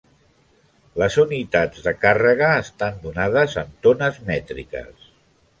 Les 1.01 1.17
unitats 1.23 1.83
de 1.89 1.93
càrrega 2.05 2.49
estan 2.63 2.99
donades 3.07 3.57
en 3.65 3.73
tones 3.85 4.21
mètriques. 4.31 5.15